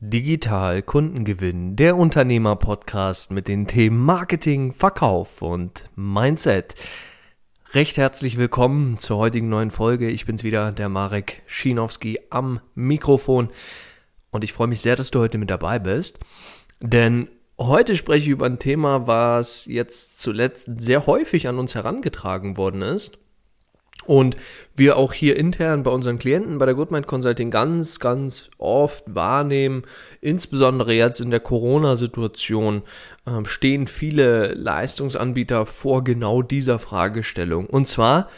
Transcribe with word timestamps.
Digital 0.00 0.80
Kundengewinn, 0.82 1.74
der 1.74 1.96
Unternehmer-Podcast 1.96 3.32
mit 3.32 3.48
den 3.48 3.66
Themen 3.66 3.98
Marketing, 3.98 4.70
Verkauf 4.70 5.42
und 5.42 5.90
Mindset. 5.96 6.76
Recht 7.72 7.96
herzlich 7.96 8.36
willkommen 8.36 8.98
zur 8.98 9.18
heutigen 9.18 9.48
neuen 9.48 9.72
Folge. 9.72 10.08
Ich 10.08 10.24
bin's 10.24 10.44
wieder, 10.44 10.70
der 10.70 10.88
Marek 10.88 11.42
Schinowski 11.46 12.20
am 12.30 12.60
Mikrofon 12.76 13.48
und 14.30 14.44
ich 14.44 14.52
freue 14.52 14.68
mich 14.68 14.82
sehr, 14.82 14.94
dass 14.94 15.10
du 15.10 15.18
heute 15.18 15.36
mit 15.36 15.50
dabei 15.50 15.80
bist, 15.80 16.20
denn 16.78 17.26
heute 17.58 17.96
spreche 17.96 18.26
ich 18.26 18.30
über 18.30 18.46
ein 18.46 18.60
Thema, 18.60 19.08
was 19.08 19.66
jetzt 19.66 20.20
zuletzt 20.20 20.70
sehr 20.78 21.08
häufig 21.08 21.48
an 21.48 21.58
uns 21.58 21.74
herangetragen 21.74 22.56
worden 22.56 22.82
ist 22.82 23.18
und 24.08 24.38
wir 24.74 24.96
auch 24.96 25.12
hier 25.12 25.36
intern 25.36 25.82
bei 25.82 25.90
unseren 25.90 26.18
Klienten 26.18 26.56
bei 26.56 26.64
der 26.64 26.74
Goodmind 26.74 27.06
Consulting 27.06 27.50
ganz, 27.50 28.00
ganz 28.00 28.48
oft 28.56 29.04
wahrnehmen, 29.06 29.82
insbesondere 30.22 30.94
jetzt 30.94 31.20
in 31.20 31.30
der 31.30 31.40
Corona-Situation, 31.40 32.82
äh, 33.26 33.44
stehen 33.44 33.86
viele 33.86 34.54
Leistungsanbieter 34.54 35.66
vor 35.66 36.04
genau 36.04 36.40
dieser 36.40 36.78
Fragestellung. 36.78 37.66
Und 37.66 37.86
zwar 37.86 38.30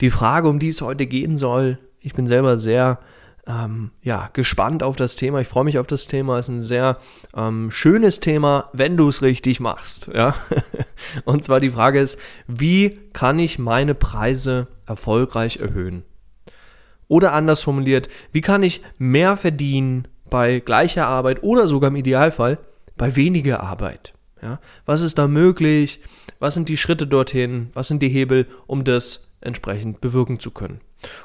die 0.00 0.10
Frage, 0.10 0.48
um 0.48 0.58
die 0.58 0.68
es 0.68 0.82
heute 0.82 1.06
gehen 1.06 1.36
soll. 1.36 1.78
Ich 2.00 2.14
bin 2.14 2.26
selber 2.26 2.58
sehr 2.58 2.98
ähm, 3.46 3.92
ja, 4.02 4.28
gespannt 4.32 4.82
auf 4.82 4.96
das 4.96 5.14
Thema. 5.14 5.40
Ich 5.40 5.46
freue 5.46 5.64
mich 5.64 5.78
auf 5.78 5.86
das 5.86 6.08
Thema. 6.08 6.36
Es 6.36 6.48
ist 6.48 6.54
ein 6.54 6.60
sehr 6.60 6.98
ähm, 7.36 7.70
schönes 7.70 8.18
Thema, 8.18 8.70
wenn 8.72 8.96
du 8.96 9.08
es 9.08 9.22
richtig 9.22 9.60
machst. 9.60 10.10
Ja? 10.12 10.34
Und 11.24 11.44
zwar 11.44 11.60
die 11.60 11.70
Frage 11.70 12.00
ist, 12.00 12.18
wie 12.46 12.98
kann 13.12 13.38
ich 13.38 13.58
meine 13.58 13.94
Preise 13.94 14.68
erfolgreich 14.86 15.58
erhöhen? 15.58 16.04
Oder 17.08 17.32
anders 17.32 17.60
formuliert, 17.60 18.08
wie 18.32 18.40
kann 18.40 18.62
ich 18.62 18.82
mehr 18.98 19.36
verdienen 19.36 20.08
bei 20.28 20.58
gleicher 20.60 21.06
Arbeit 21.06 21.42
oder 21.42 21.68
sogar 21.68 21.90
im 21.90 21.96
Idealfall 21.96 22.58
bei 22.96 23.14
weniger 23.16 23.62
Arbeit? 23.62 24.14
Ja? 24.42 24.60
Was 24.84 25.02
ist 25.02 25.18
da 25.18 25.28
möglich? 25.28 26.00
Was 26.38 26.54
sind 26.54 26.68
die 26.68 26.76
Schritte 26.76 27.06
dorthin? 27.06 27.70
Was 27.72 27.88
sind 27.88 28.02
die 28.02 28.08
Hebel, 28.08 28.46
um 28.66 28.84
das 28.84 29.34
entsprechend 29.40 30.00
bewirken 30.00 30.40
zu 30.40 30.50
können? 30.50 30.80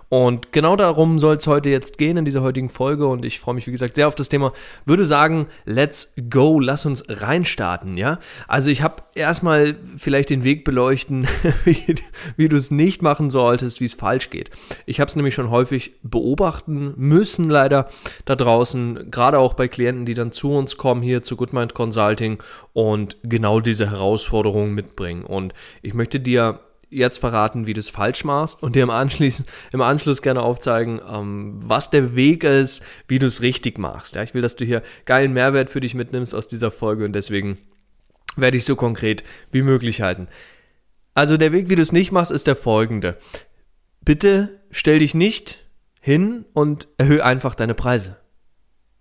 Und 0.10 0.52
genau 0.52 0.76
darum 0.76 1.20
soll 1.20 1.38
es 1.38 1.48
heute 1.48 1.70
jetzt 1.70 1.98
gehen 1.98 2.18
in 2.18 2.26
dieser 2.26 2.42
heutigen 2.42 2.68
Folge 2.68 3.08
und 3.08 3.24
ich 3.24 3.40
freue 3.40 3.56
mich, 3.56 3.66
wie 3.66 3.72
gesagt, 3.72 3.96
sehr 3.96 4.10
auf 4.10 4.16
das 4.16 4.28
Thema. 4.28 4.52
Würde 4.86 5.06
sagen, 5.06 5.48
let's 5.64 6.14
go, 6.30 6.60
lass 6.60 6.86
uns 6.86 7.06
reinstarten, 7.08 7.96
ja? 7.96 8.20
Also 8.48 8.70
ich 8.70 8.82
habe 8.82 9.04
erstmal 9.16 9.78
vielleicht 9.98 10.30
den 10.30 10.44
Weg 10.44 10.66
beleuchten, 10.66 11.30
wie, 11.64 11.96
wie 12.36 12.50
du 12.50 12.58
es 12.58 12.72
nicht 12.72 13.02
machen 13.02 13.30
solltest, 13.30 13.80
wie 13.80 13.86
es 13.86 13.94
falsch 13.94 14.30
geht. 14.30 14.52
Ich 14.86 15.00
habe 15.00 15.08
es 15.08 15.16
nämlich 15.16 15.34
schon 15.34 15.50
häufig 15.50 15.94
beobachten 16.04 16.94
müssen, 16.98 17.50
leider 17.50 17.88
da 18.26 18.36
draußen, 18.36 19.12
gerade 19.12 19.40
auch 19.40 19.54
bei 19.54 19.70
Klienten, 19.70 20.06
die 20.06 20.14
dann 20.14 20.34
zu 20.34 20.52
uns 20.52 20.76
kommen, 20.76 21.02
hier 21.02 21.24
zu 21.24 21.38
Goodmind 21.38 21.74
Consulting 21.74 22.44
und 22.74 23.16
genau 23.24 23.62
diese 23.62 23.90
Herausforderungen 23.90 24.74
mitbringen. 24.74 25.24
Und 25.24 25.54
ich 25.82 25.94
möchte 25.94 26.20
dir 26.20 26.60
jetzt 26.92 27.18
verraten, 27.18 27.66
wie 27.66 27.74
du 27.74 27.80
es 27.80 27.90
falsch 27.90 28.24
machst 28.24 28.62
und 28.62 28.76
dir 28.76 28.84
im 28.84 28.90
Anschluss, 28.90 29.44
im 29.72 29.82
Anschluss 29.82 30.22
gerne 30.22 30.42
aufzeigen, 30.42 31.00
ähm, 31.10 31.60
was 31.64 31.90
der 31.90 32.16
Weg 32.16 32.44
ist, 32.44 32.84
wie 33.08 33.18
du 33.18 33.26
es 33.26 33.42
richtig 33.42 33.80
machst. 33.80 34.16
Ja, 34.16 34.24
ich 34.24 34.34
will, 34.34 34.42
dass 34.42 34.58
du 34.58 34.66
hier 34.66 34.84
geilen 35.06 35.34
Mehrwert 35.34 35.70
für 35.70 35.80
dich 35.80 35.96
mitnimmst 35.96 36.36
aus 36.36 36.48
dieser 36.48 36.70
Folge 36.70 37.06
und 37.06 37.14
deswegen 37.14 37.58
werde 38.36 38.58
ich 38.58 38.66
so 38.66 38.76
konkret 38.76 39.24
wie 39.52 39.62
möglich 39.62 40.02
halten. 40.02 40.28
Also 41.14 41.38
der 41.38 41.52
Weg, 41.52 41.70
wie 41.70 41.76
du 41.76 41.82
es 41.82 41.92
nicht 41.92 42.12
machst, 42.12 42.32
ist 42.32 42.48
der 42.48 42.56
folgende. 42.56 43.18
Bitte 44.04 44.62
stell 44.72 45.00
dich 45.00 45.14
nicht 45.14 45.66
hin 46.02 46.46
und 46.54 46.88
erhöhe 46.98 47.24
einfach 47.24 47.56
deine 47.56 47.74
Preise. 47.74 48.18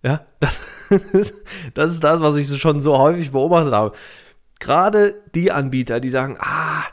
Ja, 0.03 0.27
das, 0.41 0.93
das 1.75 1.93
ist 1.93 2.05
das, 2.05 2.21
was 2.21 2.37
ich 2.37 2.61
schon 2.61 2.81
so 2.81 2.99
häufig 2.99 3.33
beobachtet 3.33 3.73
habe. 3.73 3.97
Gerade 4.59 5.15
die 5.35 5.53
Anbieter, 5.53 6.01
die 6.01 6.11
sagen, 6.11 6.37
ah, 6.39 6.85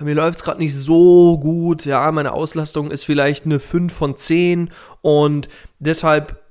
bei 0.00 0.06
mir 0.06 0.14
läuft 0.14 0.38
es 0.38 0.44
gerade 0.44 0.60
nicht 0.60 0.74
so 0.74 1.38
gut, 1.38 1.84
ja, 1.84 2.10
meine 2.10 2.32
Auslastung 2.32 2.90
ist 2.90 3.04
vielleicht 3.04 3.44
eine 3.44 3.60
5 3.60 3.92
von 3.92 4.16
10 4.16 4.70
und 5.02 5.50
deshalb, 5.78 6.42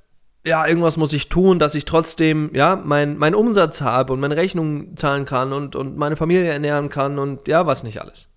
ja, 0.45 0.67
irgendwas 0.67 0.97
muss 0.97 1.13
ich 1.13 1.29
tun, 1.29 1.57
dass 1.57 1.73
ich 1.73 1.85
trotzdem, 1.85 2.51
ja, 2.53 2.75
meinen 2.75 3.17
mein 3.17 3.33
Umsatz 3.33 3.81
habe 3.81 4.13
und 4.13 4.19
meine 4.19 4.35
Rechnung 4.35 4.95
zahlen 4.97 5.25
kann 5.25 5.51
und, 5.51 5.75
und 5.75 5.97
meine 5.97 6.15
Familie 6.15 6.51
ernähren 6.51 6.89
kann 6.89 7.17
und 7.17 7.47
ja, 7.47 7.65
was 7.65 7.81
nicht 7.81 7.99
alles. 7.99 8.29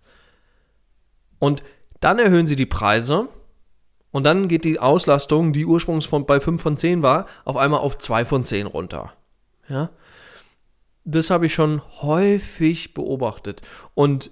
Und 1.39 1.62
dann 2.01 2.19
erhöhen 2.19 2.47
sie 2.47 2.56
die 2.56 2.65
Preise 2.65 3.28
und 4.12 4.25
dann 4.25 4.49
geht 4.49 4.65
die 4.65 4.81
Auslastung, 4.81 5.53
die 5.53 5.67
ursprünglich 5.67 6.09
von, 6.09 6.25
bei 6.25 6.41
5 6.41 6.62
von 6.62 6.78
10 6.78 7.03
war, 7.03 7.27
auf 7.45 7.59
einmal 7.59 7.81
auf 7.81 7.99
2 7.99 8.25
von 8.25 8.45
10 8.45 8.67
runter. 8.67 9.12
Ja. 9.69 9.91
Das 11.05 11.28
habe 11.28 11.45
ich 11.45 11.53
schon 11.53 11.83
häufig 12.01 12.95
beobachtet. 12.95 13.61
Und 13.93 14.31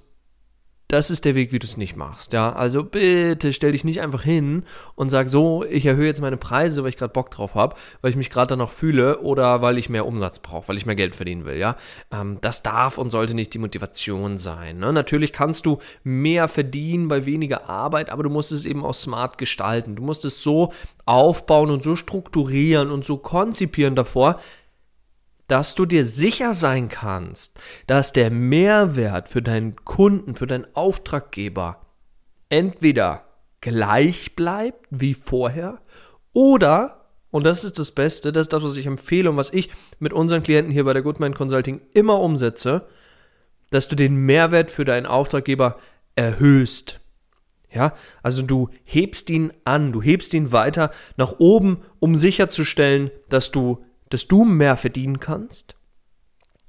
das 0.90 1.10
ist 1.10 1.24
der 1.24 1.36
Weg, 1.36 1.52
wie 1.52 1.60
du 1.60 1.66
es 1.66 1.76
nicht 1.76 1.94
machst. 1.94 2.32
Ja, 2.32 2.52
also 2.52 2.82
bitte 2.82 3.52
stell 3.52 3.72
dich 3.72 3.84
nicht 3.84 4.00
einfach 4.00 4.22
hin 4.22 4.64
und 4.96 5.08
sag 5.08 5.28
so, 5.28 5.64
ich 5.64 5.86
erhöhe 5.86 6.06
jetzt 6.06 6.20
meine 6.20 6.36
Preise, 6.36 6.82
weil 6.82 6.88
ich 6.88 6.96
gerade 6.96 7.12
Bock 7.12 7.30
drauf 7.30 7.54
habe, 7.54 7.76
weil 8.00 8.10
ich 8.10 8.16
mich 8.16 8.28
gerade 8.28 8.48
danach 8.48 8.68
fühle 8.68 9.20
oder 9.20 9.62
weil 9.62 9.78
ich 9.78 9.88
mehr 9.88 10.04
Umsatz 10.04 10.40
brauche, 10.40 10.68
weil 10.68 10.76
ich 10.76 10.86
mehr 10.86 10.96
Geld 10.96 11.14
verdienen 11.14 11.44
will. 11.44 11.58
Ja, 11.58 11.76
ähm, 12.10 12.38
das 12.40 12.64
darf 12.64 12.98
und 12.98 13.10
sollte 13.10 13.34
nicht 13.34 13.54
die 13.54 13.58
Motivation 13.58 14.36
sein. 14.36 14.78
Ne? 14.78 14.92
Natürlich 14.92 15.32
kannst 15.32 15.64
du 15.64 15.78
mehr 16.02 16.48
verdienen 16.48 17.06
bei 17.06 17.24
weniger 17.24 17.70
Arbeit, 17.70 18.10
aber 18.10 18.24
du 18.24 18.30
musst 18.30 18.50
es 18.50 18.64
eben 18.64 18.84
auch 18.84 18.94
smart 18.94 19.38
gestalten. 19.38 19.94
Du 19.94 20.02
musst 20.02 20.24
es 20.24 20.42
so 20.42 20.72
aufbauen 21.06 21.70
und 21.70 21.84
so 21.84 21.94
strukturieren 21.94 22.90
und 22.90 23.04
so 23.04 23.16
konzipieren 23.16 23.94
davor, 23.94 24.40
dass 25.50 25.74
du 25.74 25.84
dir 25.84 26.04
sicher 26.04 26.54
sein 26.54 26.88
kannst, 26.88 27.58
dass 27.88 28.12
der 28.12 28.30
Mehrwert 28.30 29.28
für 29.28 29.42
deinen 29.42 29.74
Kunden, 29.84 30.36
für 30.36 30.46
deinen 30.46 30.66
Auftraggeber 30.74 31.86
entweder 32.48 33.24
gleich 33.60 34.36
bleibt 34.36 34.86
wie 34.90 35.14
vorher 35.14 35.80
oder, 36.32 37.06
und 37.32 37.44
das 37.44 37.64
ist 37.64 37.80
das 37.80 37.90
Beste, 37.90 38.32
das 38.32 38.42
ist 38.42 38.52
das, 38.52 38.62
was 38.62 38.76
ich 38.76 38.86
empfehle 38.86 39.28
und 39.28 39.36
was 39.36 39.52
ich 39.52 39.70
mit 39.98 40.12
unseren 40.12 40.44
Klienten 40.44 40.72
hier 40.72 40.84
bei 40.84 40.92
der 40.92 41.02
Goodman 41.02 41.34
Consulting 41.34 41.80
immer 41.94 42.20
umsetze, 42.20 42.86
dass 43.70 43.88
du 43.88 43.96
den 43.96 44.14
Mehrwert 44.14 44.70
für 44.70 44.84
deinen 44.84 45.06
Auftraggeber 45.06 45.78
erhöhst. 46.14 47.00
Ja, 47.72 47.94
also 48.22 48.42
du 48.42 48.68
hebst 48.84 49.30
ihn 49.30 49.52
an, 49.64 49.92
du 49.92 50.00
hebst 50.02 50.32
ihn 50.34 50.52
weiter 50.52 50.92
nach 51.16 51.34
oben, 51.38 51.82
um 51.98 52.14
sicherzustellen, 52.16 53.10
dass 53.28 53.50
du 53.52 53.84
dass 54.10 54.28
du 54.28 54.44
mehr 54.44 54.76
verdienen 54.76 55.20
kannst, 55.20 55.74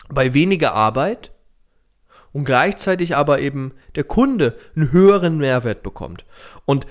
bei 0.10 0.34
weniger 0.34 0.74
Arbeit 0.74 1.32
und 2.32 2.46
gleichzeitig 2.46 3.16
aber 3.16 3.40
eben 3.40 3.74
der 3.96 4.04
Kunde 4.04 4.58
einen 4.76 4.92
höheren 4.92 5.38
Mehrwert 5.38 5.84
bekommt. 5.84 6.26
Und 6.66 6.88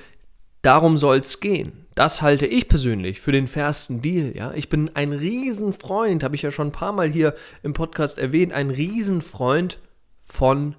darum 0.63 0.99
soll 0.99 1.19
es 1.19 1.41
gehen. 1.41 1.87
Das 1.95 2.23
halte 2.23 2.47
ich 2.47 2.69
persönlich 2.69 3.21
für 3.21 3.33
den 3.33 3.49
fairsten 3.49 4.01
Deal. 4.01 4.35
Ja? 4.37 4.53
Ich 4.55 4.69
bin 4.69 4.95
ein 4.95 5.13
Riesenfreund, 5.13 6.23
habe 6.23 6.37
ich 6.37 6.43
ja 6.43 6.51
schon 6.51 6.69
ein 6.69 6.73
paar 6.73 6.93
Mal 6.93 7.11
hier 7.11 7.35
im 7.63 7.73
Podcast 7.73 8.19
erwähnt, 8.19 8.53
ein 8.53 8.71
Riesenfreund 8.71 9.79
von 10.23 10.77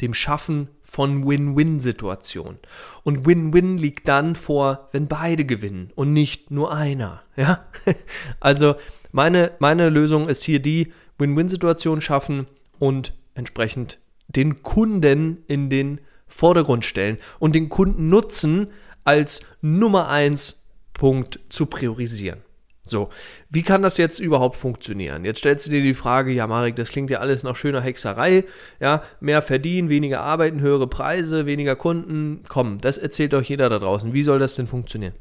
dem 0.00 0.14
Schaffen 0.14 0.68
von 0.82 1.26
Win-Win-Situationen. 1.26 2.58
Und 3.02 3.26
Win-Win 3.26 3.78
liegt 3.78 4.08
dann 4.08 4.36
vor, 4.36 4.88
wenn 4.92 5.08
beide 5.08 5.44
gewinnen 5.44 5.90
und 5.94 6.12
nicht 6.12 6.50
nur 6.50 6.74
einer. 6.74 7.22
Ja? 7.36 7.66
Also 8.40 8.76
meine, 9.14 9.52
meine 9.60 9.90
Lösung 9.90 10.28
ist 10.28 10.42
hier 10.42 10.58
die 10.58 10.92
Win-Win-Situation 11.18 12.00
schaffen 12.00 12.48
und 12.80 13.14
entsprechend 13.34 14.00
den 14.26 14.62
Kunden 14.62 15.44
in 15.46 15.70
den 15.70 16.00
Vordergrund 16.26 16.84
stellen 16.84 17.18
und 17.38 17.54
den 17.54 17.68
Kunden 17.68 18.08
nutzen 18.08 18.68
als 19.04 19.42
Nummer 19.60 20.08
eins 20.08 20.66
Punkt 20.94 21.38
zu 21.48 21.66
priorisieren. 21.66 22.40
So, 22.82 23.08
wie 23.48 23.62
kann 23.62 23.82
das 23.82 23.98
jetzt 23.98 24.18
überhaupt 24.18 24.56
funktionieren? 24.56 25.24
Jetzt 25.24 25.38
stellst 25.38 25.66
du 25.66 25.70
dir 25.70 25.82
die 25.82 25.94
Frage, 25.94 26.32
ja, 26.32 26.46
Marek, 26.48 26.74
das 26.74 26.90
klingt 26.90 27.08
ja 27.08 27.20
alles 27.20 27.44
nach 27.44 27.56
schöner 27.56 27.80
Hexerei, 27.80 28.44
ja, 28.80 29.02
mehr 29.20 29.42
verdienen, 29.42 29.88
weniger 29.88 30.22
arbeiten, 30.22 30.60
höhere 30.60 30.88
Preise, 30.88 31.46
weniger 31.46 31.76
Kunden. 31.76 32.42
Komm, 32.48 32.80
das 32.80 32.98
erzählt 32.98 33.32
euch 33.32 33.48
jeder 33.48 33.70
da 33.70 33.78
draußen. 33.78 34.12
Wie 34.12 34.24
soll 34.24 34.40
das 34.40 34.56
denn 34.56 34.66
funktionieren? 34.66 35.14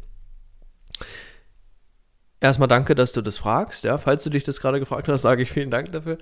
Erstmal 2.44 2.68
danke, 2.68 2.94
dass 2.94 3.14
du 3.14 3.22
das 3.22 3.38
fragst. 3.38 3.86
Ja, 3.86 3.98
falls 3.98 4.26
du 4.26 4.30
dich 4.30 4.44
das 4.44 4.60
gerade 4.60 4.82
gefragt 4.82 5.08
hast, 5.08 5.22
sage 5.22 5.42
ich 5.42 5.50
vielen 5.50 5.72
Dank 5.72 5.94
dafür. 5.94 6.18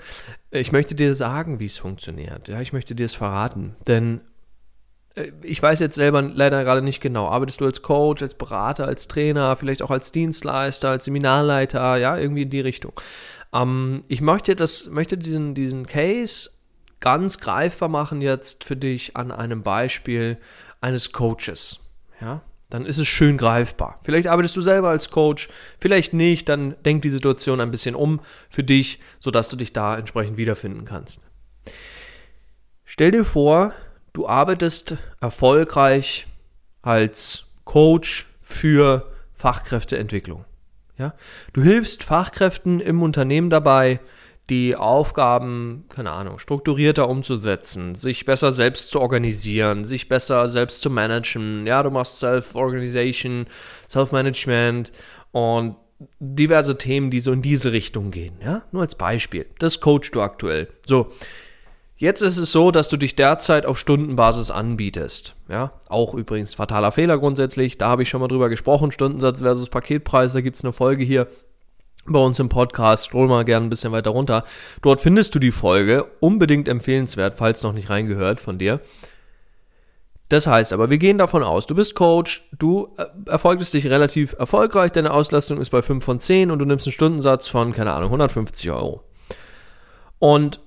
Ich 0.52 0.72
möchte 0.72 0.94
dir 0.94 1.16
sagen, 1.16 1.60
wie 1.60 1.66
es 1.66 1.80
funktioniert. 1.80 2.48
Ja, 2.48 2.62
ich 2.62 2.74
möchte 2.74 2.94
dir 2.94 3.08
es 3.08 3.16
verraten, 3.16 3.76
denn 3.88 4.22
äh, 5.16 5.32
ich 5.42 5.60
weiß 5.60 5.80
jetzt 5.80 5.96
selber 5.96 6.22
leider 6.22 6.64
gerade 6.64 6.84
nicht 6.84 7.02
genau. 7.02 7.28
Arbeitest 7.28 7.60
du 7.60 7.66
als 7.66 7.82
Coach, 7.82 8.22
als 8.22 8.36
Berater, 8.36 8.86
als 8.86 9.08
Trainer, 9.08 9.56
vielleicht 9.56 9.82
auch 9.82 9.90
als 9.90 10.12
Dienstleister, 10.12 10.92
als 10.92 11.06
Seminarleiter, 11.06 11.98
ja, 11.98 12.16
irgendwie 12.16 12.44
in 12.44 12.52
die 12.52 12.62
Richtung. 12.62 12.94
Ähm, 13.52 14.04
ich 14.08 14.22
möchte 14.22 14.56
das, 14.56 14.92
möchte 14.92 15.18
diesen, 15.18 15.56
diesen 15.56 15.88
Case 15.88 16.52
ganz 17.00 17.40
greifbar 17.40 17.90
machen 17.90 18.22
jetzt 18.22 18.64
für 18.64 18.76
dich 18.76 19.18
an 19.18 19.32
einem 19.32 19.64
Beispiel 19.64 20.38
eines 20.82 21.14
Coaches. 21.14 21.80
Ja, 22.22 22.44
dann 22.72 22.86
ist 22.86 22.98
es 22.98 23.08
schön 23.08 23.38
greifbar. 23.38 24.00
Vielleicht 24.02 24.28
arbeitest 24.28 24.56
du 24.58 24.62
selber 24.62 24.90
als 24.90 25.12
Coach, 25.12 25.50
vielleicht 25.78 26.14
nicht, 26.14 26.50
dann 26.50 26.76
denk 26.84 27.04
die 27.04 27.10
Situation 27.10 27.60
ein 27.60 27.70
bisschen 27.70 27.96
um 27.96 28.22
für 28.50 28.64
dich, 28.64 29.00
sodass 29.20 29.50
du 29.50 29.56
dich 29.56 29.74
da 29.74 29.98
entsprechend 29.98 30.38
wiederfinden 30.38 30.86
kannst. 30.86 31.22
Stell 32.86 33.12
dir 33.12 33.26
vor, 33.26 33.74
du 34.14 34.28
arbeitest 34.28 34.96
erfolgreich 35.20 36.28
als 36.82 37.46
Coach 37.66 38.28
für 38.42 39.12
Fachkräfteentwicklung. 39.34 40.46
Ja? 40.98 41.14
Du 41.54 41.62
hilfst 41.62 42.04
Fachkräften 42.04 42.80
im 42.80 43.02
Unternehmen 43.02 43.50
dabei, 43.50 44.00
die 44.50 44.76
Aufgaben, 44.76 45.86
keine 45.90 46.12
Ahnung, 46.12 46.40
strukturierter 46.40 47.08
umzusetzen, 47.08 47.96
sich 47.96 48.26
besser 48.26 48.52
selbst 48.52 48.90
zu 48.92 49.00
organisieren, 49.00 49.86
sich 49.86 50.10
besser 50.10 50.48
selbst 50.48 50.82
zu 50.82 50.90
managen. 50.90 51.66
Ja, 51.66 51.84
du 51.84 51.90
machst 51.90 52.20
Self-Organization, 52.20 53.46
Self-Management 53.90 54.92
und 55.32 55.76
diverse 56.20 56.78
Themen, 56.78 57.12
die 57.12 57.20
so 57.20 57.32
in 57.32 57.42
diese 57.42 57.72
Richtung 57.72 58.12
gehen. 58.12 58.34
Ja, 58.44 58.64
nur 58.72 58.82
als 58.82 58.96
Beispiel. 58.96 59.46
Das 59.60 59.80
coachst 59.80 60.16
du 60.16 60.22
aktuell. 60.22 60.68
So. 60.86 61.12
Jetzt 61.96 62.24
ist 62.24 62.40
es 62.40 62.52
so, 62.52 62.72
dass 62.72 62.90
du 62.90 62.98
dich 62.98 63.16
derzeit 63.16 63.68
auf 63.68 63.78
Stundenbasis 63.78 64.50
anbietest. 64.50 65.36
Ja, 65.48 65.74
auch 65.88 66.16
übrigens 66.16 66.56
fataler 66.56 66.92
Fehler 66.92 67.20
grundsätzlich. 67.20 67.78
Da 67.78 67.90
habe 67.90 68.02
ich 68.02 68.10
schon 68.10 68.22
mal 68.22 68.28
drüber 68.28 68.50
gesprochen. 68.50 68.92
Stundensatz 68.92 69.42
versus 69.42 69.70
Paketpreis. 69.70 70.34
Da 70.34 70.42
gibt 70.42 70.58
es 70.58 70.64
eine 70.64 70.74
Folge 70.74 71.04
hier 71.04 71.28
bei 72.06 72.20
uns 72.20 72.40
im 72.40 72.50
Podcast. 72.50 73.06
Scroll 73.06 73.28
mal 73.28 73.46
gerne 73.46 73.66
ein 73.66 73.70
bisschen 73.70 73.92
weiter 73.92 74.12
runter. 74.12 74.44
Dort 74.82 75.02
findest 75.02 75.36
du 75.36 75.40
die 75.40 75.52
Folge. 75.52 76.06
Unbedingt 76.20 76.68
empfehlenswert, 76.68 77.36
falls 77.36 77.64
noch 77.64 77.74
nicht 77.74 77.90
reingehört 77.90 78.40
von 78.40 78.58
dir. 78.58 78.82
Das 80.32 80.48
heißt 80.48 80.72
aber, 80.72 80.90
wir 80.90 80.98
gehen 80.98 81.18
davon 81.18 81.44
aus, 81.44 81.68
du 81.68 81.76
bist 81.76 81.94
Coach, 81.94 82.48
du 82.58 82.96
äh, 82.98 83.06
erfolgtest 83.26 83.74
dich 83.74 83.88
relativ 83.88 84.34
erfolgreich, 84.40 84.94
deine 84.94 85.12
Auslastung 85.12 85.60
ist 85.60 85.72
bei 85.72 85.82
5 85.82 86.02
von 86.02 86.22
10 86.22 86.52
und 86.52 86.60
du 86.60 86.66
nimmst 86.66 86.88
einen 86.88 86.94
Stundensatz 86.94 87.48
von, 87.48 87.74
keine 87.74 87.92
Ahnung, 87.92 88.08
150 88.12 88.72
Euro. 88.72 89.04
Und 90.20 90.62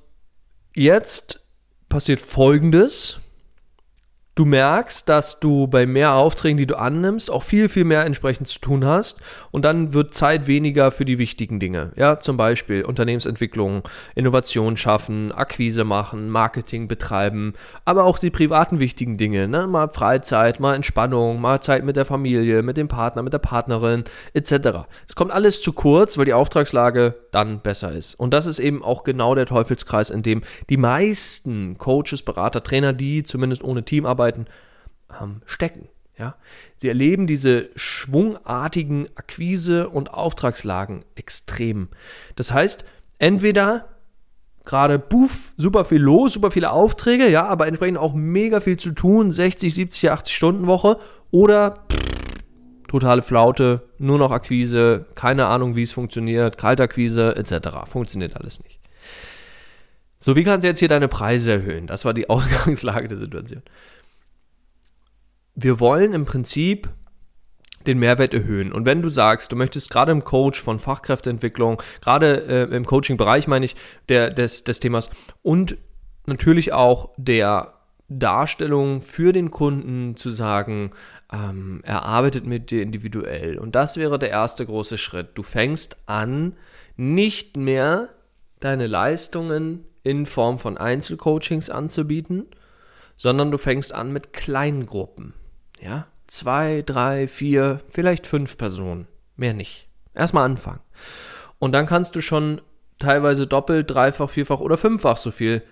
jetzt 0.75 1.41
passiert 1.89 2.21
Folgendes. 2.21 3.21
Du 4.37 4.45
merkst, 4.45 5.09
dass 5.09 5.39
du 5.39 5.69
bei 5.69 5.87
mehr 5.87 6.15
Aufträgen, 6.15 6.59
die 6.59 6.67
du 6.67 6.77
annimmst, 6.77 7.31
auch 7.31 7.45
viel, 7.45 7.69
viel 7.69 7.85
mehr 7.85 8.05
entsprechend 8.05 8.49
zu 8.49 8.59
tun 8.59 8.85
hast. 8.85 9.21
Und 9.53 9.65
dann 9.65 9.93
wird 9.93 10.13
Zeit 10.13 10.49
weniger 10.49 10.91
für 10.91 11.05
die 11.05 11.19
wichtigen 11.19 11.61
Dinge. 11.61 11.93
Ja, 11.95 12.19
zum 12.19 12.37
Beispiel 12.37 12.83
Unternehmensentwicklung, 12.83 13.83
Innovation 14.17 14.77
schaffen, 14.77 15.31
Akquise 15.31 15.85
machen, 15.85 16.31
Marketing 16.31 16.89
betreiben, 16.89 17.55
aber 17.85 18.03
auch 18.03 18.19
die 18.19 18.31
privaten 18.31 18.81
wichtigen 18.81 19.19
Dinge. 19.19 19.47
Ne? 19.47 19.69
Mal 19.69 19.89
Freizeit, 19.91 20.59
mal 20.59 20.75
Entspannung, 20.75 21.41
mal 21.41 21.61
Zeit 21.61 21.85
mit 21.85 21.95
der 21.95 22.05
Familie, 22.05 22.63
mit 22.63 22.77
dem 22.77 22.89
Partner, 22.89 23.23
mit 23.23 23.33
der 23.33 23.39
Partnerin, 23.39 24.03
etc. 24.33 24.89
Es 25.07 25.15
kommt 25.15 25.31
alles 25.31 25.63
zu 25.63 25.73
kurz, 25.73 26.19
weil 26.19 26.25
die 26.25 26.35
Auftragslage 26.35 27.15
dann 27.31 27.61
besser 27.61 27.93
ist. 27.93 28.15
Und 28.15 28.35
das 28.35 28.47
ist 28.47 28.59
eben 28.59 28.83
auch 28.83 29.05
genau 29.05 29.37
der 29.37 29.47
Teufelskreis, 29.47 30.11
in 30.11 30.23
dem 30.23 30.43
die 30.71 30.77
meisten 30.77 31.79
Coaches, 31.79 32.23
Berater, 32.23 32.65
Trainer, 32.65 32.93
die 32.93 33.23
zumindest 33.23 33.63
ohne 33.63 33.85
Team 33.85 34.07
arbeiten, 34.25 34.47
ähm, 35.21 35.43
stecken. 35.47 35.89
Ja? 36.19 36.37
Sie 36.77 36.89
erleben 36.89 37.27
diese 37.27 37.69
schwungartigen 37.77 39.09
Akquise- 39.17 39.89
und 39.89 40.13
Auftragslagen 40.13 41.05
extrem. 41.15 41.89
Das 42.37 42.53
heißt, 42.53 42.85
entweder 43.19 43.89
gerade 44.65 44.99
buff, 44.99 45.53
super 45.57 45.85
viel 45.85 46.01
los, 46.01 46.33
super 46.33 46.51
viele 46.51 46.71
Aufträge, 46.71 47.29
ja, 47.29 47.47
aber 47.47 47.67
entsprechend 47.67 47.99
auch 47.99 48.15
mega 48.15 48.61
viel 48.61 48.79
zu 48.79 48.93
tun, 48.93 49.31
60, 49.31 49.75
70, 49.75 50.11
80 50.11 50.35
Stunden 50.35 50.67
Woche 50.67 50.99
oder 51.31 51.85
pff, 51.93 51.99
totale 52.89 53.21
Flaute, 53.21 53.83
nur 53.99 54.19
noch 54.19 54.31
Akquise, 54.31 55.05
keine 55.15 55.47
Ahnung, 55.47 55.77
wie 55.77 55.83
es 55.83 55.93
funktioniert, 55.93 56.57
Kaltakquise 56.57 57.37
etc. 57.37 57.69
Funktioniert 57.87 58.37
alles 58.37 58.63
nicht. 58.65 58.81
So, 60.19 60.35
wie 60.35 60.45
kannst 60.45 60.65
du 60.65 60.69
jetzt 60.69 60.79
hier 60.79 60.89
deine 60.89 61.09
Preise 61.09 61.53
erhöhen? 61.53 61.87
Das 61.87 62.07
war 62.07 62.15
die 62.15 62.31
Ausgangslage 62.31 63.09
der 63.09 63.19
Situation 63.19 63.63
wir 65.55 65.81
wollen 65.81 66.13
im 66.13 66.25
Prinzip 66.25 66.89
den 67.87 67.99
Mehrwert 67.99 68.35
erhöhen. 68.35 68.73
Und 68.73 68.87
wenn 68.87 69.03
du 69.03 69.09
sagst, 69.09 69.53
du 69.53 69.57
möchtest 69.57 69.91
gerade 69.91 70.13
im 70.13 70.25
Coach 70.25 70.61
von 70.61 70.79
Fachkräfteentwicklung, 70.79 71.83
gerade 72.01 72.69
äh, 72.71 72.75
im 72.75 72.87
Coaching-Bereich 72.87 73.47
meine 73.47 73.67
ich, 73.67 73.77
der, 74.09 74.31
des, 74.31 74.65
des 74.65 74.81
Themas 74.81 75.11
und 75.43 75.77
natürlich 76.27 76.73
auch 76.73 77.11
der 77.17 77.75
Darstellung 78.09 79.01
für 79.03 79.33
den 79.33 79.51
Kunden 79.51 80.17
zu 80.17 80.31
sagen, 80.31 80.93
ähm, 81.33 81.81
er 81.85 82.05
arbeitet 82.05 82.47
mit 82.47 82.71
dir 82.71 82.83
individuell. 82.83 83.59
Und 83.59 83.75
das 83.75 83.97
wäre 83.97 84.19
der 84.19 84.31
erste 84.31 84.65
große 84.67 84.99
Schritt. 84.99 85.31
Du 85.35 85.43
fängst 85.43 85.97
an, 86.07 86.57
nicht 86.97 87.57
mehr 87.57 88.11
deine 88.61 88.87
Leistungen 88.87 89.85
in 90.03 90.27
Form 90.27 90.59
von 90.59 90.79
Einzelcoachings 90.79 91.71
anzubieten, 91.71 92.47
sondern 93.17 93.51
du 93.51 93.59
fängst 93.59 93.95
an 93.95 94.13
mit 94.13 94.33
Kleingruppen. 94.33 95.35
Ja, 95.85 96.07
zwei, 96.27 96.83
drei, 96.85 97.27
vier, 97.27 97.81
vielleicht 97.91 98.27
fünf 98.27 98.57
Personen. 98.57 99.07
Mehr 99.37 99.53
nicht. 99.53 99.87
Erstmal 100.15 100.47
anfangen. 100.47 100.81
Und 101.59 101.73
dann 101.73 101.85
kannst 101.87 102.17
du 102.17 102.23
schon 102.23 102.63
teilweise 102.99 103.47
doppelt, 103.47 103.91
dreifach, 103.91 104.31
vierfach 104.31 104.61
oder 104.61 104.79
fünffach 104.79 105.19
so 105.19 105.31
viel 105.31 105.63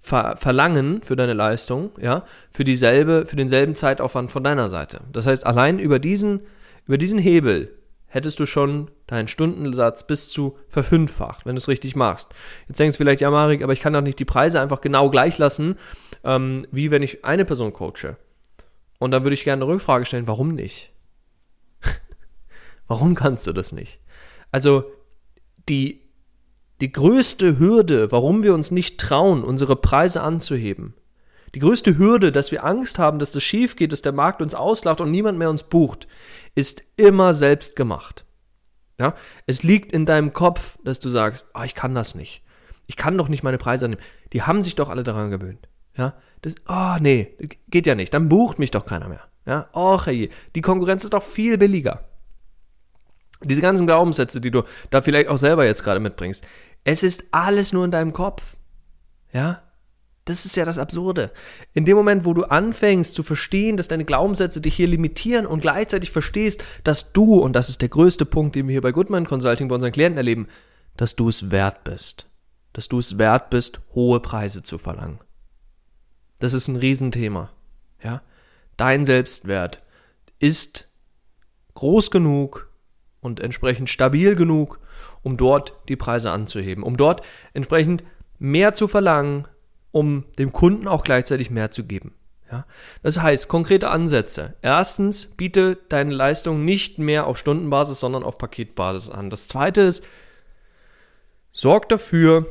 ver 0.00 0.36
verlangen 0.36 1.02
für 1.02 1.16
deine 1.16 1.32
Leistung, 1.32 1.90
ja, 2.00 2.24
für 2.52 2.62
dieselbe, 2.62 3.26
für 3.26 3.34
denselben 3.34 3.74
Zeitaufwand 3.74 4.30
von 4.30 4.44
deiner 4.44 4.68
Seite. 4.68 5.00
Das 5.12 5.26
heißt, 5.26 5.44
allein 5.44 5.80
über 5.80 5.98
diesen, 5.98 6.42
über 6.86 6.98
diesen 6.98 7.18
Hebel 7.18 7.74
hättest 8.06 8.38
du 8.38 8.46
schon 8.46 8.92
deinen 9.08 9.26
Stundensatz 9.26 10.06
bis 10.06 10.30
zu 10.30 10.56
verfünffacht, 10.68 11.46
wenn 11.46 11.56
du 11.56 11.60
es 11.60 11.68
richtig 11.68 11.96
machst. 11.96 12.32
Jetzt 12.68 12.78
denkst 12.78 12.94
du 12.94 12.98
vielleicht, 12.98 13.22
ja, 13.22 13.30
Marek, 13.30 13.62
aber 13.62 13.72
ich 13.72 13.80
kann 13.80 13.92
doch 13.92 14.02
nicht 14.02 14.20
die 14.20 14.24
Preise 14.24 14.60
einfach 14.60 14.80
genau 14.80 15.10
gleich 15.10 15.36
lassen, 15.36 15.76
ähm, 16.22 16.64
wie 16.70 16.92
wenn 16.92 17.02
ich 17.02 17.24
eine 17.24 17.44
Person 17.44 17.72
coache. 17.72 18.16
Und 18.98 19.10
dann 19.10 19.22
würde 19.22 19.34
ich 19.34 19.44
gerne 19.44 19.64
eine 19.64 19.72
Rückfrage 19.72 20.04
stellen, 20.04 20.26
warum 20.26 20.54
nicht? 20.54 20.92
warum 22.88 23.14
kannst 23.14 23.46
du 23.46 23.52
das 23.52 23.72
nicht? 23.72 24.00
Also 24.50 24.90
die, 25.68 26.08
die 26.80 26.92
größte 26.92 27.58
Hürde, 27.58 28.10
warum 28.12 28.42
wir 28.42 28.54
uns 28.54 28.70
nicht 28.70 28.98
trauen, 28.98 29.44
unsere 29.44 29.76
Preise 29.76 30.22
anzuheben, 30.22 30.94
die 31.54 31.60
größte 31.60 31.96
Hürde, 31.96 32.30
dass 32.32 32.52
wir 32.52 32.64
Angst 32.64 32.98
haben, 32.98 33.18
dass 33.18 33.30
das 33.30 33.42
schief 33.42 33.76
geht, 33.76 33.92
dass 33.92 34.02
der 34.02 34.12
Markt 34.12 34.42
uns 34.42 34.54
auslacht 34.54 35.00
und 35.00 35.10
niemand 35.10 35.38
mehr 35.38 35.50
uns 35.50 35.62
bucht, 35.62 36.06
ist 36.54 36.82
immer 36.96 37.32
selbst 37.34 37.74
gemacht. 37.76 38.26
Ja? 38.98 39.14
Es 39.46 39.62
liegt 39.62 39.92
in 39.92 40.04
deinem 40.04 40.32
Kopf, 40.32 40.78
dass 40.84 40.98
du 40.98 41.08
sagst, 41.08 41.48
oh, 41.54 41.62
ich 41.62 41.74
kann 41.74 41.94
das 41.94 42.14
nicht. 42.14 42.42
Ich 42.86 42.96
kann 42.96 43.16
doch 43.16 43.28
nicht 43.28 43.42
meine 43.42 43.58
Preise 43.58 43.86
annehmen. 43.86 44.02
Die 44.32 44.42
haben 44.42 44.62
sich 44.62 44.74
doch 44.74 44.88
alle 44.88 45.04
daran 45.04 45.30
gewöhnt. 45.30 45.68
Ja? 45.96 46.14
Das, 46.42 46.54
oh 46.68 46.96
nee, 47.00 47.36
geht 47.68 47.86
ja 47.86 47.94
nicht. 47.94 48.14
Dann 48.14 48.28
bucht 48.28 48.58
mich 48.58 48.70
doch 48.70 48.86
keiner 48.86 49.08
mehr. 49.08 49.22
Ja, 49.46 49.68
och 49.72 50.06
hey, 50.06 50.30
die 50.54 50.60
Konkurrenz 50.60 51.04
ist 51.04 51.14
doch 51.14 51.22
viel 51.22 51.58
billiger. 51.58 52.04
Diese 53.42 53.62
ganzen 53.62 53.86
Glaubenssätze, 53.86 54.40
die 54.40 54.50
du 54.50 54.62
da 54.90 55.00
vielleicht 55.00 55.28
auch 55.28 55.38
selber 55.38 55.64
jetzt 55.64 55.84
gerade 55.84 56.00
mitbringst, 56.00 56.44
es 56.84 57.02
ist 57.02 57.28
alles 57.32 57.72
nur 57.72 57.84
in 57.84 57.90
deinem 57.90 58.12
Kopf. 58.12 58.56
Ja? 59.32 59.62
Das 60.24 60.44
ist 60.44 60.56
ja 60.56 60.66
das 60.66 60.78
Absurde. 60.78 61.32
In 61.72 61.86
dem 61.86 61.96
Moment, 61.96 62.26
wo 62.26 62.34
du 62.34 62.44
anfängst 62.44 63.14
zu 63.14 63.22
verstehen, 63.22 63.78
dass 63.78 63.88
deine 63.88 64.04
Glaubenssätze 64.04 64.60
dich 64.60 64.74
hier 64.74 64.88
limitieren 64.88 65.46
und 65.46 65.60
gleichzeitig 65.60 66.10
verstehst, 66.10 66.62
dass 66.84 67.14
du, 67.14 67.36
und 67.36 67.54
das 67.54 67.70
ist 67.70 67.80
der 67.80 67.88
größte 67.88 68.26
Punkt, 68.26 68.54
den 68.54 68.68
wir 68.68 68.72
hier 68.72 68.82
bei 68.82 68.92
Goodman 68.92 69.26
Consulting 69.26 69.68
bei 69.68 69.76
unseren 69.76 69.92
Klienten 69.92 70.18
erleben, 70.18 70.48
dass 70.98 71.16
du 71.16 71.30
es 71.30 71.50
wert 71.50 71.84
bist. 71.84 72.28
Dass 72.74 72.88
du 72.88 72.98
es 72.98 73.16
wert 73.16 73.48
bist, 73.48 73.80
hohe 73.94 74.20
Preise 74.20 74.62
zu 74.62 74.76
verlangen. 74.76 75.20
Das 76.38 76.52
ist 76.52 76.68
ein 76.68 76.76
Riesenthema. 76.76 77.50
Ja? 78.02 78.22
Dein 78.76 79.06
Selbstwert 79.06 79.82
ist 80.38 80.88
groß 81.74 82.10
genug 82.10 82.68
und 83.20 83.40
entsprechend 83.40 83.90
stabil 83.90 84.36
genug, 84.36 84.80
um 85.22 85.36
dort 85.36 85.74
die 85.88 85.96
Preise 85.96 86.30
anzuheben, 86.30 86.84
um 86.84 86.96
dort 86.96 87.22
entsprechend 87.52 88.04
mehr 88.38 88.74
zu 88.74 88.88
verlangen, 88.88 89.48
um 89.90 90.24
dem 90.38 90.52
Kunden 90.52 90.86
auch 90.86 91.02
gleichzeitig 91.02 91.50
mehr 91.50 91.70
zu 91.70 91.84
geben. 91.84 92.14
Ja? 92.50 92.66
Das 93.02 93.20
heißt, 93.20 93.48
konkrete 93.48 93.90
Ansätze. 93.90 94.54
Erstens, 94.62 95.26
biete 95.26 95.78
deine 95.88 96.14
Leistung 96.14 96.64
nicht 96.64 96.98
mehr 96.98 97.26
auf 97.26 97.38
Stundenbasis, 97.38 98.00
sondern 98.00 98.22
auf 98.22 98.38
Paketbasis 98.38 99.10
an. 99.10 99.30
Das 99.30 99.48
zweite 99.48 99.82
ist, 99.82 100.04
sorg 101.52 101.88
dafür, 101.88 102.46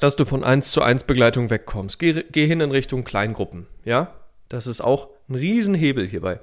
dass 0.00 0.16
du 0.16 0.24
von 0.24 0.42
1 0.42 0.72
zu 0.72 0.82
1 0.82 1.04
Begleitung 1.04 1.50
wegkommst. 1.50 1.98
Geh, 1.98 2.24
geh 2.30 2.46
hin 2.46 2.60
in 2.60 2.70
Richtung 2.70 3.04
Kleingruppen. 3.04 3.66
Ja, 3.84 4.14
das 4.48 4.66
ist 4.66 4.80
auch 4.80 5.08
ein 5.28 5.36
Riesenhebel 5.36 6.08
hierbei. 6.08 6.40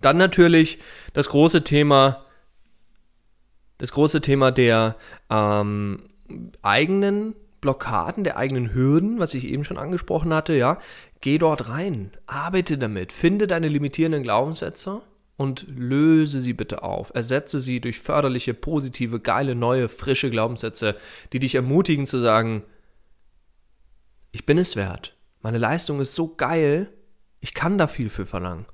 Dann 0.00 0.16
natürlich 0.16 0.78
das 1.12 1.28
große 1.28 1.64
Thema, 1.64 2.24
das 3.78 3.92
große 3.92 4.20
Thema 4.20 4.52
der 4.52 4.96
ähm, 5.28 6.10
eigenen 6.62 7.34
Blockaden, 7.60 8.24
der 8.24 8.36
eigenen 8.36 8.72
Hürden, 8.72 9.18
was 9.18 9.34
ich 9.34 9.46
eben 9.46 9.64
schon 9.64 9.76
angesprochen 9.76 10.32
hatte, 10.32 10.54
ja, 10.54 10.78
geh 11.20 11.38
dort 11.38 11.68
rein, 11.68 12.12
arbeite 12.26 12.78
damit, 12.78 13.12
finde 13.12 13.46
deine 13.46 13.68
limitierenden 13.68 14.22
Glaubenssätze 14.22 15.02
und 15.40 15.64
löse 15.74 16.38
sie 16.38 16.52
bitte 16.52 16.82
auf. 16.82 17.12
Ersetze 17.14 17.60
sie 17.60 17.80
durch 17.80 17.98
förderliche, 17.98 18.52
positive, 18.52 19.20
geile, 19.20 19.54
neue, 19.54 19.88
frische 19.88 20.28
Glaubenssätze, 20.28 20.96
die 21.32 21.38
dich 21.38 21.54
ermutigen 21.54 22.04
zu 22.04 22.18
sagen, 22.18 22.62
ich 24.32 24.44
bin 24.44 24.58
es 24.58 24.76
wert. 24.76 25.16
Meine 25.40 25.56
Leistung 25.56 25.98
ist 25.98 26.14
so 26.14 26.34
geil, 26.34 26.92
ich 27.40 27.54
kann 27.54 27.78
da 27.78 27.86
viel 27.86 28.10
für 28.10 28.26
verlangen. 28.26 28.66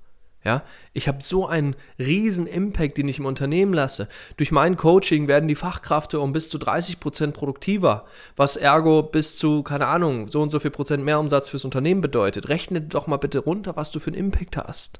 Ja, 0.42 0.64
ich 0.92 1.06
habe 1.06 1.22
so 1.22 1.46
einen 1.46 1.76
riesen 2.00 2.48
Impact, 2.48 2.98
den 2.98 3.06
ich 3.06 3.20
im 3.20 3.26
Unternehmen 3.26 3.72
lasse. 3.72 4.08
Durch 4.36 4.50
mein 4.50 4.76
Coaching 4.76 5.28
werden 5.28 5.46
die 5.48 5.54
Fachkräfte 5.54 6.18
um 6.18 6.32
bis 6.32 6.50
zu 6.50 6.58
30 6.58 6.98
Prozent 6.98 7.34
produktiver, 7.34 8.06
was 8.34 8.56
ergo 8.56 9.04
bis 9.04 9.38
zu, 9.38 9.62
keine 9.62 9.86
Ahnung, 9.86 10.26
so 10.26 10.42
und 10.42 10.50
so 10.50 10.58
viel 10.58 10.72
Prozent 10.72 11.04
mehr 11.04 11.20
Umsatz 11.20 11.48
fürs 11.48 11.64
Unternehmen 11.64 12.00
bedeutet. 12.00 12.48
Rechne 12.48 12.80
doch 12.80 13.06
mal 13.06 13.18
bitte 13.18 13.38
runter, 13.38 13.76
was 13.76 13.92
du 13.92 14.00
für 14.00 14.10
einen 14.10 14.18
Impact 14.18 14.56
hast. 14.56 14.98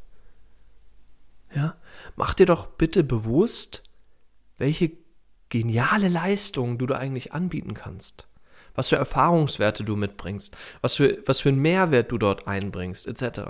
Ja, 1.57 1.75
mach 2.17 2.35
dir 2.35 2.45
doch 2.45 2.67
bitte 2.67 3.03
bewusst, 3.03 3.83
welche 4.59 4.93
geniale 5.49 6.09
Leistung 6.09 6.77
du 6.77 6.85
da 6.85 6.97
eigentlich 6.99 7.33
anbieten 7.33 7.73
kannst. 7.73 8.29
Was 8.75 8.91
für 8.91 8.97
Erfahrungswerte 8.97 9.83
du 9.83 9.97
mitbringst, 9.97 10.55
was 10.83 10.97
für, 10.97 11.17
was 11.25 11.41
für 11.41 11.49
einen 11.49 11.63
Mehrwert 11.63 12.13
du 12.13 12.19
dort 12.19 12.47
einbringst, 12.47 13.07
etc. 13.07 13.41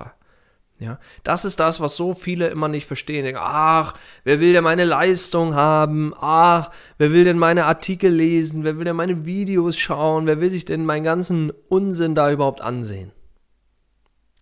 Ja, 0.79 1.01
das 1.25 1.45
ist 1.45 1.59
das, 1.59 1.81
was 1.81 1.97
so 1.97 2.15
viele 2.15 2.47
immer 2.47 2.69
nicht 2.69 2.87
verstehen. 2.87 3.25
Denken, 3.25 3.41
ach, 3.43 3.95
wer 4.23 4.39
will 4.39 4.53
denn 4.53 4.63
meine 4.63 4.85
Leistung 4.85 5.57
haben? 5.57 6.15
Ach, 6.21 6.71
wer 6.99 7.11
will 7.11 7.25
denn 7.25 7.39
meine 7.39 7.65
Artikel 7.65 8.13
lesen? 8.13 8.63
Wer 8.63 8.77
will 8.79 8.85
denn 8.85 8.95
meine 8.95 9.27
Videos 9.27 9.77
schauen? 9.77 10.27
Wer 10.27 10.41
will 10.41 10.51
sich 10.51 10.65
denn 10.65 10.85
meinen 10.85 11.03
ganzen 11.03 11.51
Unsinn 11.69 12.15
da 12.15 12.31
überhaupt 12.31 12.61
ansehen? 12.61 13.11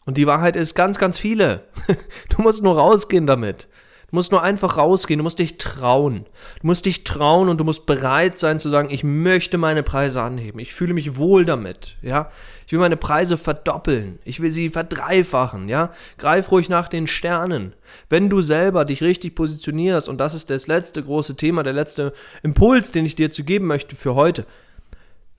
Und 0.06 0.18
die 0.18 0.26
Wahrheit 0.26 0.56
ist 0.56 0.74
ganz, 0.74 0.98
ganz 0.98 1.18
viele. 1.18 1.64
Du 2.28 2.42
musst 2.42 2.62
nur 2.62 2.76
rausgehen 2.76 3.26
damit. 3.26 3.68
Du 4.14 4.16
musst 4.16 4.30
nur 4.30 4.42
einfach 4.42 4.76
rausgehen, 4.76 5.18
du 5.18 5.24
musst 5.24 5.40
dich 5.40 5.58
trauen. 5.58 6.26
Du 6.60 6.68
musst 6.68 6.86
dich 6.86 7.02
trauen 7.02 7.48
und 7.48 7.58
du 7.58 7.64
musst 7.64 7.84
bereit 7.84 8.38
sein 8.38 8.60
zu 8.60 8.68
sagen, 8.68 8.88
ich 8.90 9.02
möchte 9.02 9.58
meine 9.58 9.82
Preise 9.82 10.22
anheben. 10.22 10.60
Ich 10.60 10.72
fühle 10.72 10.94
mich 10.94 11.16
wohl 11.16 11.44
damit, 11.44 11.96
ja. 12.00 12.30
Ich 12.64 12.72
will 12.72 12.78
meine 12.78 12.96
Preise 12.96 13.36
verdoppeln. 13.36 14.20
Ich 14.24 14.38
will 14.38 14.52
sie 14.52 14.68
verdreifachen, 14.68 15.68
ja. 15.68 15.90
Greif 16.16 16.52
ruhig 16.52 16.68
nach 16.68 16.86
den 16.86 17.08
Sternen. 17.08 17.74
Wenn 18.08 18.30
du 18.30 18.40
selber 18.40 18.84
dich 18.84 19.02
richtig 19.02 19.34
positionierst, 19.34 20.08
und 20.08 20.18
das 20.18 20.34
ist 20.34 20.48
das 20.48 20.68
letzte 20.68 21.02
große 21.02 21.36
Thema, 21.36 21.64
der 21.64 21.72
letzte 21.72 22.12
Impuls, 22.44 22.92
den 22.92 23.06
ich 23.06 23.16
dir 23.16 23.32
zu 23.32 23.42
geben 23.42 23.66
möchte 23.66 23.96
für 23.96 24.14
heute. 24.14 24.46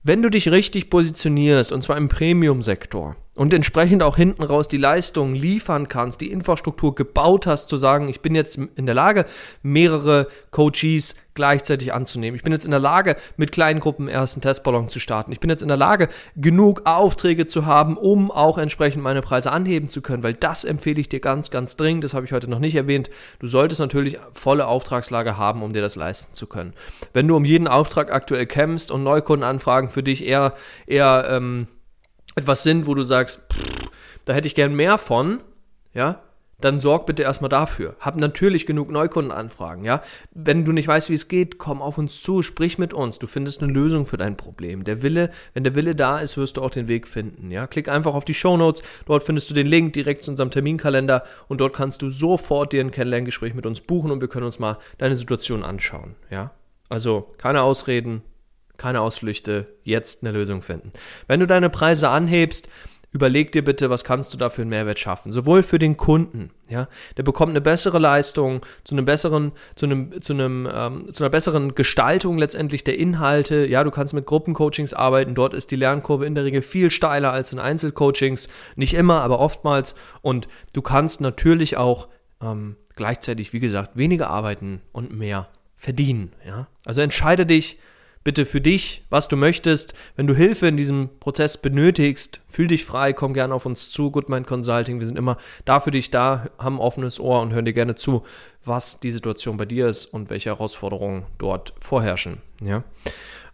Wenn 0.04 0.22
du 0.22 0.30
dich 0.30 0.52
richtig 0.52 0.90
positionierst, 0.90 1.72
und 1.72 1.82
zwar 1.82 1.96
im 1.96 2.10
Premium-Sektor, 2.10 3.16
und 3.36 3.54
entsprechend 3.54 4.02
auch 4.02 4.16
hinten 4.16 4.44
raus 4.44 4.68
die 4.68 4.78
Leistung 4.78 5.36
liefern 5.36 5.88
kannst, 5.88 6.22
die 6.22 6.32
Infrastruktur 6.32 6.96
gebaut 6.96 7.46
hast, 7.46 7.70
zu 7.70 7.78
sagen, 7.78 8.08
ich 8.08 8.22
bin 8.22 8.34
jetzt 8.34 8.58
in 8.58 8.86
der 8.86 8.96
Lage, 8.96 9.26
mehrere 9.62 10.28
Coaches 10.52 11.16
gleichzeitig 11.34 11.94
anzunehmen. 11.94 12.38
Ich 12.38 12.44
bin 12.44 12.54
jetzt 12.54 12.64
in 12.64 12.72
der 12.72 12.80
Lage, 12.80 13.18
mit 13.36 13.52
kleinen 13.52 13.82
Gruppen 13.82 14.08
ersten 14.08 14.40
Testballon 14.40 14.88
zu 14.88 15.02
starten. 15.02 15.34
Ich 15.34 15.42
bin 15.42 15.50
jetzt 15.50 15.62
in 15.62 15.68
der 15.68 15.76
Lage, 15.76 16.08
genug 16.38 16.84
Aufträge 16.86 17.46
zu 17.46 17.66
haben, 17.66 17.98
um 17.98 18.32
auch 18.32 18.58
entsprechend 18.58 19.04
meine 19.04 19.22
Preise 19.22 19.52
anheben 19.52 19.90
zu 19.90 20.02
können, 20.02 20.24
weil 20.24 20.34
das 20.34 20.64
empfehle 20.64 21.02
ich 21.02 21.10
dir 21.10 21.20
ganz, 21.20 21.52
ganz 21.52 21.76
dringend. 21.76 22.06
Das 22.06 22.14
habe 22.14 22.26
ich 22.26 22.32
heute 22.32 22.50
noch 22.50 22.60
nicht 22.60 22.76
erwähnt. 22.76 23.10
Du 23.40 23.48
solltest 23.48 23.82
natürlich 23.82 24.18
volle 24.32 24.66
Auftragslage 24.66 25.38
haben, 25.38 25.62
um 25.62 25.74
dir 25.74 25.82
das 25.82 25.98
leisten 25.98 26.34
zu 26.36 26.48
können. 26.48 26.74
Wenn 27.12 27.28
du 27.28 27.36
um 27.36 27.44
jeden 27.44 27.68
Auftrag 27.68 28.14
aktuell 28.14 28.46
kämpfst 28.46 28.90
und 28.90 29.04
Neukundenanfragen 29.04 29.90
für 29.90 30.04
dich 30.04 30.26
eher, 30.26 30.54
eher, 30.88 31.28
ähm, 31.30 31.68
etwas 32.36 32.64
sind, 32.64 32.88
wo 32.88 32.94
du 32.94 33.04
sagst, 33.04 33.52
pff, 33.54 33.90
da 34.26 34.34
hätte 34.34 34.48
ich 34.48 34.56
gern 34.56 34.76
mehr 34.76 34.98
von, 34.98 35.42
ja, 35.94 36.22
dann 36.62 36.80
sorg 36.80 37.06
bitte 37.06 37.24
erstmal 37.24 37.50
dafür. 37.50 37.96
Hab 38.00 38.16
natürlich 38.16 38.66
genug 38.66 38.90
Neukundenanfragen, 38.90 39.84
ja. 39.84 40.02
Wenn 40.32 40.64
du 40.64 40.72
nicht 40.72 40.88
weißt, 40.88 41.10
wie 41.10 41.16
es 41.16 41.28
geht, 41.28 41.58
komm 41.58 41.82
auf 41.82 41.98
uns 41.98 42.22
zu, 42.22 42.42
sprich 42.42 42.78
mit 42.78 42.94
uns. 42.94 43.20
Du 43.20 43.28
findest 43.28 43.62
eine 43.62 43.72
Lösung 43.72 44.06
für 44.06 44.18
dein 44.18 44.38
Problem. 44.38 44.84
Der 44.86 45.02
Wille, 45.02 45.32
wenn 45.54 45.64
der 45.66 45.76
Wille 45.76 45.96
da 45.96 46.20
ist, 46.20 46.38
wirst 46.38 46.58
du 46.58 46.62
auch 46.62 46.70
den 46.70 46.88
Weg 46.88 47.08
finden, 47.08 47.52
ja. 47.52 47.68
Klick 47.68 47.90
einfach 47.90 48.14
auf 48.14 48.26
die 48.26 48.34
Show 48.34 48.56
Notes. 48.56 48.84
Dort 49.06 49.24
findest 49.24 49.50
du 49.50 49.54
den 49.54 49.68
Link 49.68 49.94
direkt 49.94 50.24
zu 50.24 50.32
unserem 50.32 50.50
Terminkalender 50.50 51.24
und 51.48 51.60
dort 51.60 51.76
kannst 51.76 52.02
du 52.02 52.10
sofort 52.10 52.72
dir 52.72 52.82
ein 52.82 52.92
Kennenlerngespräch 52.92 53.54
mit 53.54 53.66
uns 53.66 53.82
buchen 53.82 54.12
und 54.12 54.22
wir 54.22 54.30
können 54.30 54.46
uns 54.46 54.60
mal 54.60 54.78
deine 54.98 55.16
Situation 55.16 55.64
anschauen, 55.64 56.16
ja. 56.30 56.52
Also 56.88 57.34
keine 57.38 57.64
Ausreden, 57.64 58.22
keine 58.78 59.02
Ausflüchte, 59.02 59.68
jetzt 59.84 60.24
eine 60.24 60.32
Lösung 60.32 60.62
finden. 60.62 60.92
Wenn 61.28 61.40
du 61.40 61.48
deine 61.48 61.70
Preise 61.70 62.10
anhebst, 62.10 62.70
überleg 63.16 63.54
dir 63.54 63.64
bitte, 63.64 63.90
was 63.90 64.04
kannst 64.04 64.34
du 64.34 64.38
da 64.38 64.50
für 64.50 64.62
einen 64.62 64.72
Mehrwert 64.72 65.00
schaffen. 65.00 65.32
Sowohl 65.32 65.64
für 65.64 65.80
den 65.80 65.96
Kunden, 65.96 66.52
ja, 66.68 66.90
der 67.16 67.24
bekommt 67.24 67.52
eine 67.52 67.62
bessere 67.62 67.98
Leistung, 67.98 68.66
zu 68.84 68.94
einem 68.94 69.06
besseren, 69.06 69.54
zu 69.76 69.86
einem, 69.86 70.22
zu 70.22 70.34
einem, 70.34 70.68
ähm, 70.72 71.14
zu 71.14 71.24
einer 71.24 71.30
besseren 71.30 71.76
Gestaltung 71.76 72.38
letztendlich 72.38 72.84
der 72.84 73.00
Inhalte. 73.00 73.66
Ja, 73.68 73.86
du 73.86 73.92
kannst 73.92 74.14
mit 74.14 74.26
Gruppencoachings 74.26 74.94
arbeiten. 74.94 75.34
Dort 75.34 75.54
ist 75.54 75.72
die 75.72 75.78
Lernkurve 75.78 76.26
in 76.26 76.36
der 76.36 76.44
Regel 76.44 76.62
viel 76.62 76.92
steiler 76.92 77.32
als 77.32 77.54
in 77.54 77.60
Einzelcoachings. 77.60 78.50
Nicht 78.76 78.94
immer, 78.94 79.22
aber 79.22 79.40
oftmals. 79.40 79.96
Und 80.22 80.50
du 80.74 80.82
kannst 80.82 81.22
natürlich 81.22 81.78
auch 81.78 82.10
ähm, 82.42 82.76
gleichzeitig, 82.98 83.54
wie 83.54 83.62
gesagt, 83.62 83.96
weniger 83.96 84.30
arbeiten 84.30 84.82
und 84.92 85.18
mehr 85.18 85.48
verdienen. 85.78 86.34
Ja, 86.46 86.68
also 86.84 87.00
entscheide 87.00 87.46
dich 87.46 87.80
bitte 88.26 88.46
für 88.46 88.60
dich, 88.60 89.06
was 89.10 89.30
du 89.30 89.38
möchtest. 89.38 89.94
Wenn 90.18 90.28
du 90.28 90.36
Hilfe 90.36 90.68
in 90.68 90.76
diesem 90.76 91.10
Prozess 91.22 91.62
benötigst, 91.62 92.42
fühl 92.50 92.68
dich 92.68 92.84
frei, 92.84 93.14
komm 93.14 93.34
gerne 93.34 93.54
auf 93.54 93.66
uns 93.66 93.92
zu, 93.92 94.12
Goodmind 94.12 94.48
Consulting. 94.48 95.00
Wir 95.00 95.08
sind 95.08 95.18
immer 95.18 95.38
da 95.64 95.80
für 95.80 95.92
dich 95.92 96.12
da, 96.12 96.48
haben 96.58 96.76
ein 96.76 96.82
offenes 96.82 97.22
Ohr 97.22 97.42
und 97.42 97.54
hören 97.54 97.64
dir 97.64 97.74
gerne 97.74 97.96
zu, 97.96 98.24
was 98.66 99.00
die 99.00 99.12
Situation 99.12 99.56
bei 99.56 99.66
dir 99.66 99.88
ist 99.88 100.06
und 100.06 100.30
welche 100.30 100.50
Herausforderungen 100.50 101.26
dort 101.38 101.74
vorherrschen. 101.80 102.42
Ja? 102.62 102.84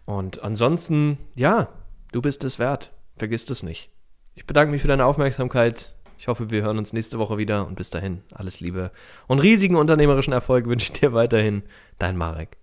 Und 0.05 0.41
ansonsten, 0.41 1.17
ja, 1.35 1.67
du 2.13 2.21
bist 2.21 2.43
es 2.45 2.57
wert. 2.57 2.91
Vergiss 3.17 3.49
es 3.49 3.63
nicht. 3.63 3.89
Ich 4.35 4.45
bedanke 4.45 4.71
mich 4.71 4.81
für 4.81 4.87
deine 4.87 5.05
Aufmerksamkeit. 5.05 5.93
Ich 6.17 6.29
hoffe, 6.29 6.49
wir 6.49 6.61
hören 6.61 6.77
uns 6.77 6.93
nächste 6.93 7.19
Woche 7.19 7.37
wieder 7.37 7.67
und 7.67 7.75
bis 7.75 7.89
dahin 7.89 8.21
alles 8.33 8.61
Liebe 8.61 8.91
und 9.27 9.39
riesigen 9.39 9.75
unternehmerischen 9.75 10.33
Erfolg 10.33 10.65
wünsche 10.67 10.93
ich 10.93 10.99
dir 10.99 11.13
weiterhin. 11.13 11.63
Dein 11.97 12.15
Marek. 12.15 12.60